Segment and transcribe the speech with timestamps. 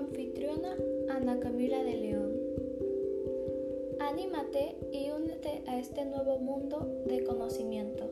[0.00, 0.76] Anfitriona
[1.10, 2.32] Ana Camila de León.
[4.00, 8.10] Anímate y únete a este nuevo mundo de conocimiento.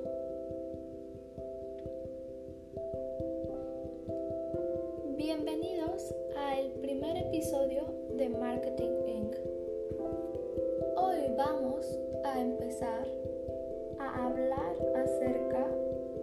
[5.17, 7.85] Bienvenidos al primer episodio
[8.17, 9.59] de Marketing Inc
[11.39, 11.87] vamos
[12.25, 13.07] a empezar
[14.01, 15.69] a hablar acerca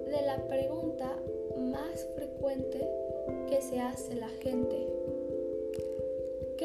[0.08, 1.18] de la pregunta
[1.58, 2.86] más frecuente
[3.50, 4.95] que se hace la gente.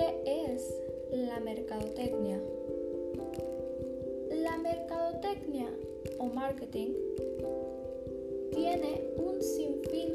[0.01, 0.67] ¿Qué es
[1.11, 2.41] la mercadotecnia?
[4.31, 5.69] La mercadotecnia
[6.17, 6.95] o marketing
[8.51, 10.15] tiene un sinfín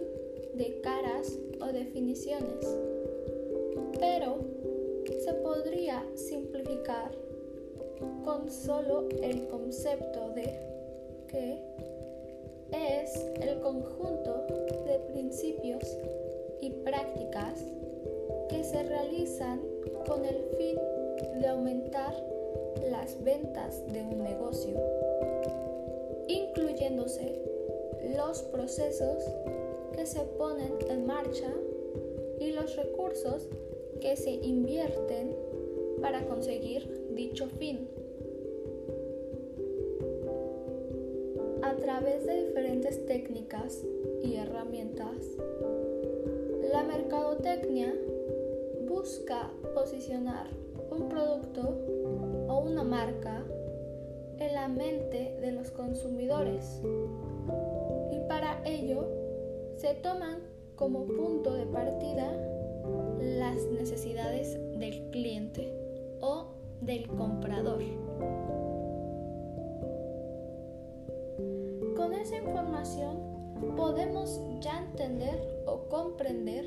[0.56, 2.66] de caras o definiciones,
[4.00, 4.38] pero
[5.24, 7.12] se podría simplificar
[8.24, 10.46] con solo el concepto de
[11.28, 11.62] que
[12.72, 14.48] es el conjunto
[14.88, 15.84] de principios
[16.60, 17.64] y prácticas
[18.50, 19.62] que se realizan
[20.08, 20.78] con el fin
[21.40, 22.14] de aumentar
[22.90, 24.80] las ventas de un negocio,
[26.28, 27.42] incluyéndose
[28.16, 29.24] los procesos
[29.96, 31.52] que se ponen en marcha
[32.40, 33.48] y los recursos
[34.02, 35.36] que se invierten
[36.02, 37.88] para conseguir dicho fin.
[41.62, 43.84] A través de diferentes técnicas
[44.22, 45.18] y herramientas,
[46.72, 47.94] la mercadotecnia
[48.96, 50.48] busca posicionar
[50.90, 51.78] un producto
[52.48, 53.44] o una marca
[54.40, 56.82] en la mente de los consumidores
[58.14, 59.06] y para ello
[59.76, 60.40] se toman
[60.78, 62.32] como punto de partida
[63.20, 65.74] las necesidades del cliente
[66.22, 66.46] o
[66.80, 67.84] del comprador.
[71.98, 76.66] Con esa información podemos ya entender o comprender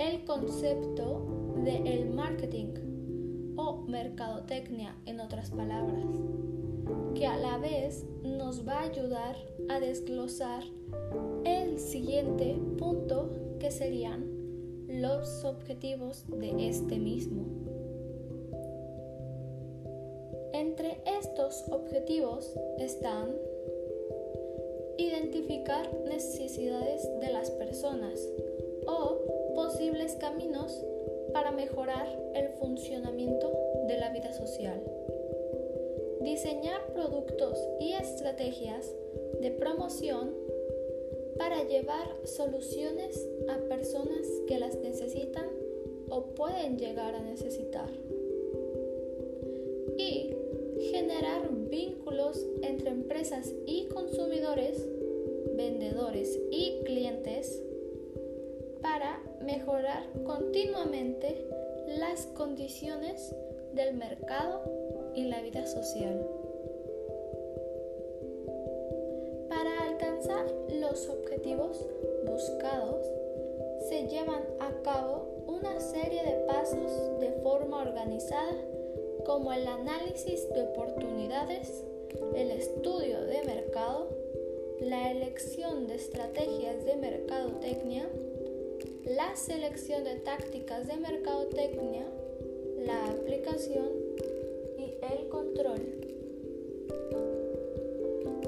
[0.00, 6.06] el concepto de el marketing o mercadotecnia en otras palabras,
[7.14, 9.36] que a la vez nos va a ayudar
[9.68, 10.62] a desglosar
[11.44, 13.28] el siguiente punto
[13.58, 14.24] que serían
[14.88, 17.44] los objetivos de este mismo.
[20.54, 23.34] Entre estos objetivos están
[24.96, 28.20] identificar necesidades de las personas
[28.86, 29.29] o
[31.60, 33.52] mejorar el funcionamiento
[33.86, 34.80] de la vida social.
[36.22, 38.90] Diseñar productos y estrategias
[39.42, 40.34] de promoción
[41.36, 45.48] para llevar soluciones a personas que las necesitan
[46.08, 47.90] o pueden llegar a necesitar.
[49.98, 50.34] Y
[50.92, 54.88] generar vínculos entre empresas y consumidores,
[55.56, 57.62] vendedores y clientes
[59.40, 61.46] mejorar continuamente
[61.86, 63.34] las condiciones
[63.72, 64.62] del mercado
[65.14, 66.26] y la vida social.
[69.48, 71.86] Para alcanzar los objetivos
[72.26, 73.06] buscados,
[73.88, 78.54] se llevan a cabo una serie de pasos de forma organizada
[79.24, 81.84] como el análisis de oportunidades,
[82.34, 84.08] el estudio de mercado,
[84.80, 88.08] la elección de estrategias de mercadotecnia,
[89.04, 92.04] la selección de tácticas de mercadotecnia,
[92.78, 93.88] la aplicación
[94.78, 95.80] y el control.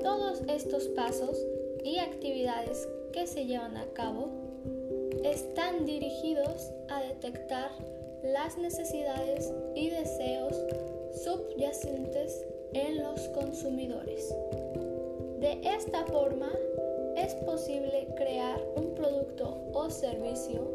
[0.03, 1.39] Todos estos pasos
[1.85, 4.29] y actividades que se llevan a cabo
[5.25, 7.71] están dirigidos a detectar
[8.23, 10.57] las necesidades y deseos
[11.25, 14.35] subyacentes en los consumidores.
[15.41, 16.53] De esta forma,
[17.23, 20.75] es posible crear un producto o servicio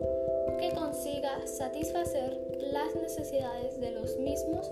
[0.60, 2.40] que consiga satisfacer
[2.72, 4.70] las necesidades de los mismos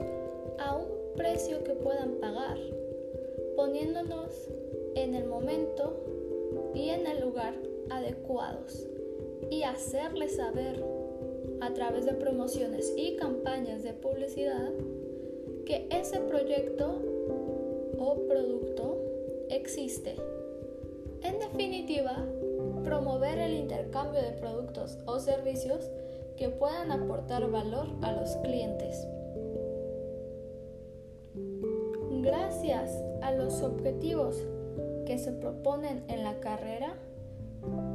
[0.57, 0.85] a un
[1.17, 2.57] precio que puedan pagar,
[3.57, 4.49] poniéndonos
[4.95, 5.97] en el momento
[6.73, 7.53] y en el lugar
[7.89, 8.87] adecuados
[9.49, 10.81] y hacerles saber
[11.59, 14.71] a través de promociones y campañas de publicidad
[15.65, 17.01] que ese proyecto
[17.97, 18.97] o producto
[19.49, 20.15] existe.
[21.25, 22.23] En definitiva,
[22.83, 25.89] promover el intercambio de productos o servicios
[26.37, 29.07] que puedan aportar valor a los clientes.
[32.21, 32.91] Gracias
[33.23, 34.37] a los objetivos
[35.07, 36.93] que se proponen en la carrera,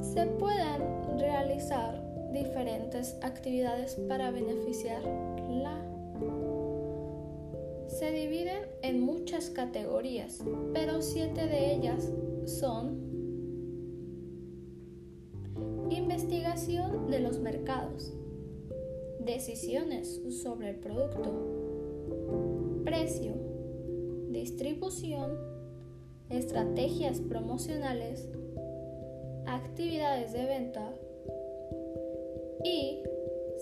[0.00, 5.03] se pueden realizar diferentes actividades para beneficiar
[5.49, 5.87] la.
[7.87, 10.43] Se dividen en muchas categorías,
[10.75, 12.11] pero siete de ellas
[12.44, 13.10] son
[16.61, 18.12] de los mercados,
[19.19, 21.33] decisiones sobre el producto,
[22.85, 23.33] precio,
[24.29, 25.39] distribución,
[26.29, 28.29] estrategias promocionales,
[29.47, 30.93] actividades de venta.
[32.63, 33.05] Y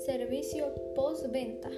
[0.05, 1.71] servicio postventa.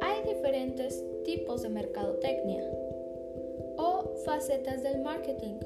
[0.00, 2.64] Hay diferentes tipos de mercadotecnia
[3.76, 5.60] o facetas del marketing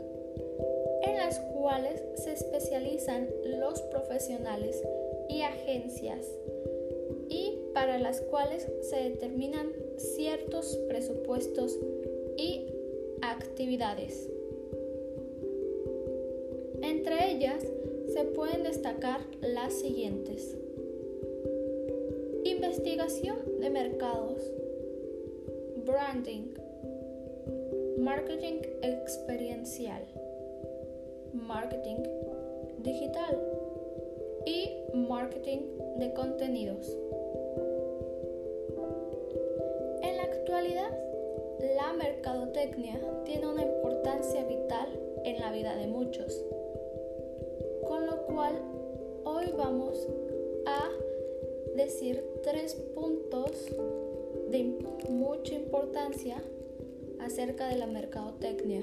[1.29, 4.83] las cuales se especializan los profesionales
[5.29, 6.27] y agencias
[7.29, 11.79] y para las cuales se determinan ciertos presupuestos
[12.39, 12.69] y
[13.21, 14.27] actividades.
[16.81, 17.63] Entre ellas
[18.11, 20.57] se pueden destacar las siguientes.
[22.43, 24.51] Investigación de mercados,
[25.85, 26.55] branding,
[27.99, 30.07] marketing experiencial,
[31.33, 31.97] marketing
[32.79, 33.39] digital
[34.47, 35.59] y marketing
[35.99, 36.97] de contenidos.
[40.03, 40.91] En la actualidad,
[41.77, 44.89] la mercadotecnia tiene una importancia vital
[45.25, 46.45] en la vida de muchos,
[47.87, 48.55] con lo cual
[49.25, 50.07] hoy vamos
[50.67, 50.89] a
[51.77, 53.51] decir tres puntos
[54.51, 54.79] de
[55.09, 56.43] mucha importancia
[57.21, 58.81] acerca de la mercadotecnia.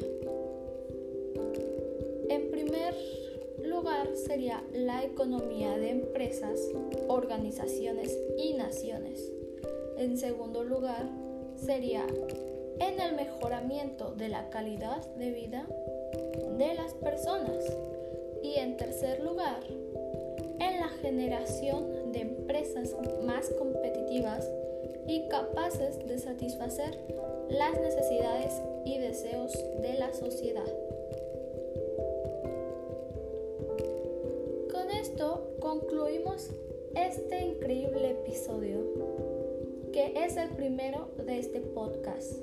[3.75, 6.57] Lugar sería la economía de empresas,
[7.09, 9.29] organizaciones y naciones.
[9.97, 11.09] En segundo lugar
[11.57, 12.05] sería
[12.79, 15.67] en el mejoramiento de la calidad de vida
[16.57, 17.65] de las personas.
[18.41, 22.95] Y en tercer lugar, en la generación de empresas
[23.25, 24.49] más competitivas
[25.05, 26.97] y capaces de satisfacer
[27.49, 28.53] las necesidades
[28.85, 29.51] y deseos
[29.81, 30.63] de la sociedad.
[37.35, 38.79] Este increíble episodio,
[39.91, 42.33] que es el primero de este podcast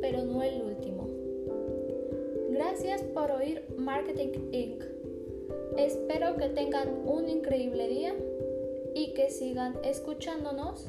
[0.00, 1.08] pero no el último.
[2.50, 4.84] Gracias por oír Marketing Inc.
[5.76, 8.14] Espero que tengan un increíble día
[8.94, 10.88] y que sigan escuchándonos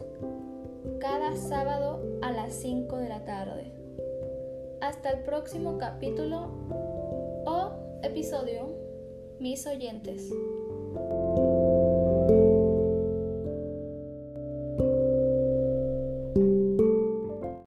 [0.99, 3.71] cada sábado a las 5 de la tarde.
[4.79, 6.51] Hasta el próximo capítulo
[7.45, 7.71] o
[8.03, 8.69] episodio,
[9.39, 10.31] mis oyentes.